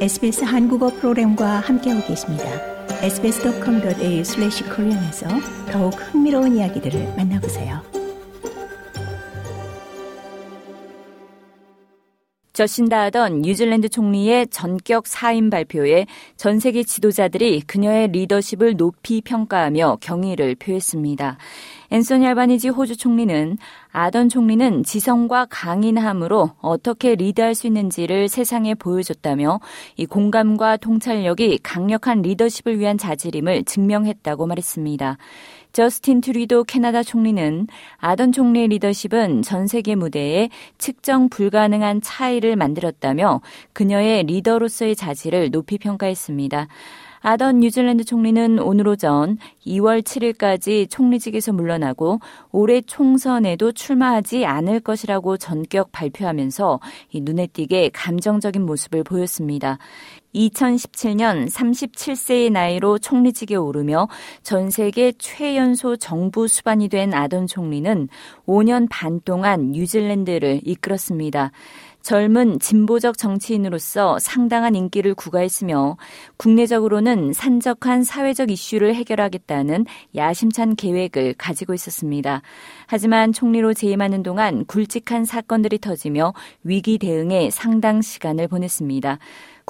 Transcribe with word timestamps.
SBS 0.00 0.44
한국어 0.44 0.88
프로그램과 0.88 1.60
함께하고 1.60 2.06
계십니다. 2.06 2.44
sbs.com.au/korean에서 3.02 5.28
더욱 5.70 5.90
흥미로운 5.90 6.56
이야기들을 6.56 7.16
만나보세요. 7.18 7.82
저신다 12.54 13.02
하던 13.04 13.42
뉴질랜드 13.42 13.90
총리의 13.90 14.46
전격 14.48 15.06
사임 15.06 15.50
발표에 15.50 16.06
전 16.36 16.60
세계 16.60 16.82
지도자들이 16.82 17.60
그녀의 17.62 18.08
리더십을 18.08 18.78
높이 18.78 19.20
평가하며 19.20 19.98
경의를 20.00 20.54
표했습니다. 20.54 21.36
앤소니 21.92 22.26
알바니지 22.26 22.68
호주 22.68 22.96
총리는 22.96 23.58
아던 23.90 24.28
총리는 24.28 24.84
지성과 24.84 25.46
강인함으로 25.50 26.52
어떻게 26.60 27.16
리드할 27.16 27.56
수 27.56 27.66
있는지를 27.66 28.28
세상에 28.28 28.74
보여줬다며 28.74 29.60
이 29.96 30.06
공감과 30.06 30.76
통찰력이 30.76 31.58
강력한 31.62 32.22
리더십을 32.22 32.78
위한 32.78 32.96
자질임을 32.96 33.64
증명했다고 33.64 34.46
말했습니다. 34.46 35.18
저스틴 35.72 36.20
트리도 36.20 36.64
캐나다 36.64 37.02
총리는 37.02 37.66
아던 37.98 38.32
총리의 38.32 38.68
리더십은 38.68 39.42
전 39.42 39.66
세계 39.66 39.94
무대에 39.94 40.48
측정 40.78 41.28
불가능한 41.28 42.02
차이를 42.02 42.56
만들었다며 42.56 43.40
그녀의 43.72 44.24
리더로서의 44.24 44.96
자질을 44.96 45.50
높이 45.50 45.78
평가했습니다. 45.78 46.68
아던 47.22 47.60
뉴질랜드 47.60 48.04
총리는 48.04 48.58
오늘 48.60 48.88
오전 48.88 49.36
2월 49.66 50.02
7일까지 50.02 50.88
총리직에서 50.88 51.52
물러나고 51.52 52.18
올해 52.50 52.80
총선에도 52.80 53.72
출마하지 53.72 54.46
않을 54.46 54.80
것이라고 54.80 55.36
전격 55.36 55.92
발표하면서 55.92 56.80
눈에 57.14 57.46
띄게 57.46 57.90
감정적인 57.92 58.64
모습을 58.64 59.04
보였습니다. 59.04 59.78
2017년 60.34 61.50
37세의 61.50 62.52
나이로 62.52 62.98
총리직에 62.98 63.56
오르며 63.56 64.08
전 64.42 64.70
세계 64.70 65.12
최연소 65.18 65.96
정부 65.96 66.46
수반이 66.46 66.88
된 66.88 67.12
아던 67.12 67.46
총리는 67.46 68.08
5년 68.46 68.86
반 68.88 69.20
동안 69.24 69.72
뉴질랜드를 69.72 70.60
이끌었습니다. 70.64 71.50
젊은 72.02 72.58
진보적 72.58 73.18
정치인으로서 73.18 74.18
상당한 74.18 74.74
인기를 74.74 75.14
구가했으며 75.14 75.96
국내적으로는 76.36 77.32
산적한 77.32 78.04
사회적 78.04 78.50
이슈를 78.50 78.94
해결하겠다는 78.94 79.86
야심찬 80.16 80.76
계획을 80.76 81.34
가지고 81.36 81.74
있었습니다. 81.74 82.42
하지만 82.86 83.32
총리로 83.32 83.74
재임하는 83.74 84.22
동안 84.22 84.64
굵직한 84.66 85.24
사건들이 85.24 85.78
터지며 85.78 86.32
위기 86.64 86.98
대응에 86.98 87.50
상당 87.50 88.02
시간을 88.02 88.48
보냈습니다. 88.48 89.18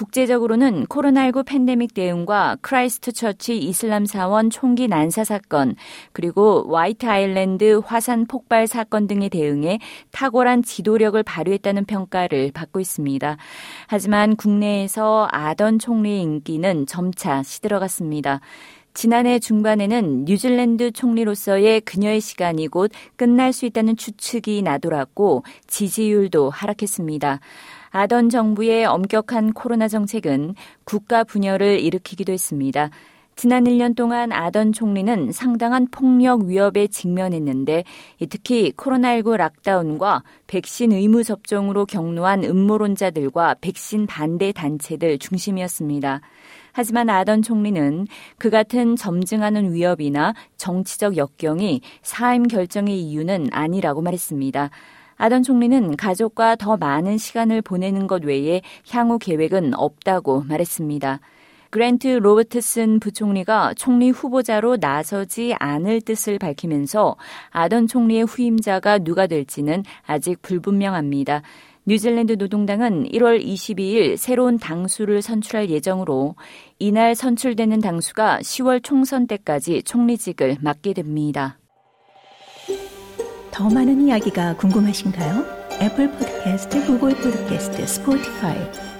국제적으로는 0.00 0.86
코로나19 0.86 1.44
팬데믹 1.44 1.92
대응과 1.92 2.56
크라이스트 2.62 3.12
처치 3.12 3.58
이슬람 3.58 4.06
사원 4.06 4.48
총기 4.48 4.88
난사 4.88 5.24
사건, 5.24 5.74
그리고 6.12 6.74
화이트 6.74 7.04
아일랜드 7.04 7.82
화산 7.84 8.26
폭발 8.26 8.66
사건 8.66 9.06
등의 9.06 9.28
대응에 9.28 9.78
탁월한 10.10 10.62
지도력을 10.62 11.22
발휘했다는 11.22 11.84
평가를 11.84 12.50
받고 12.52 12.80
있습니다. 12.80 13.36
하지만 13.88 14.36
국내에서 14.36 15.28
아던 15.30 15.78
총리의 15.78 16.22
인기는 16.22 16.86
점차 16.86 17.42
시들어갔습니다. 17.42 18.40
지난해 18.92 19.38
중반에는 19.38 20.24
뉴질랜드 20.24 20.92
총리로서의 20.92 21.80
그녀의 21.82 22.20
시간이 22.20 22.68
곧 22.68 22.90
끝날 23.16 23.52
수 23.52 23.66
있다는 23.66 23.96
추측이 23.96 24.62
나돌았고 24.62 25.44
지지율도 25.66 26.50
하락했습니다. 26.50 27.40
아던 27.90 28.28
정부의 28.28 28.86
엄격한 28.86 29.52
코로나 29.52 29.88
정책은 29.88 30.54
국가 30.84 31.24
분열을 31.24 31.80
일으키기도 31.80 32.32
했습니다. 32.32 32.90
지난 33.36 33.64
1년 33.64 33.96
동안 33.96 34.32
아던 34.32 34.72
총리는 34.72 35.32
상당한 35.32 35.86
폭력 35.90 36.42
위협에 36.42 36.88
직면했는데 36.88 37.84
특히 38.28 38.72
코로나19 38.72 39.36
락다운과 39.38 40.22
백신 40.46 40.92
의무 40.92 41.24
접종으로 41.24 41.86
격노한 41.86 42.44
음모론자들과 42.44 43.56
백신 43.62 44.06
반대 44.06 44.52
단체들 44.52 45.18
중심이었습니다. 45.18 46.20
하지만 46.72 47.08
아던 47.08 47.42
총리는 47.42 48.06
그 48.38 48.50
같은 48.50 48.94
점증하는 48.94 49.72
위협이나 49.72 50.34
정치적 50.56 51.16
역경이 51.16 51.80
사임 52.02 52.44
결정의 52.44 53.00
이유는 53.00 53.48
아니라고 53.52 54.02
말했습니다. 54.02 54.70
아던 55.16 55.42
총리는 55.42 55.96
가족과 55.96 56.56
더 56.56 56.76
많은 56.76 57.18
시간을 57.18 57.62
보내는 57.62 58.06
것 58.06 58.24
외에 58.24 58.62
향후 58.90 59.18
계획은 59.18 59.74
없다고 59.74 60.44
말했습니다. 60.48 61.20
그랜트 61.70 62.08
로버트슨 62.08 62.98
부총리가 62.98 63.74
총리 63.74 64.10
후보자로 64.10 64.78
나서지 64.80 65.54
않을 65.58 66.00
뜻을 66.00 66.38
밝히면서 66.40 67.16
아던 67.50 67.86
총리의 67.86 68.24
후임자가 68.24 68.98
누가 68.98 69.28
될지는 69.28 69.84
아직 70.04 70.42
불분명합니다. 70.42 71.42
뉴질랜드 71.86 72.32
노동당은 72.34 73.04
1월 73.10 73.42
22일 73.42 74.16
새로운 74.16 74.58
당수를 74.58 75.22
선출할 75.22 75.70
예정으로 75.70 76.34
이날 76.78 77.14
선출되는 77.14 77.80
당수가 77.80 78.40
10월 78.40 78.82
총선 78.82 79.26
때까지 79.28 79.82
총리직을 79.84 80.58
맡게 80.60 80.92
됩니다. 80.92 81.58
더 83.52 83.68
많은 83.68 84.08
이야기가 84.08 84.56
궁금하신가요? 84.56 85.44
애플 85.80 86.10
포드캐스트, 86.10 86.86
구글 86.86 87.14
포드캐스트, 87.14 87.86
스포티파이 87.86 88.99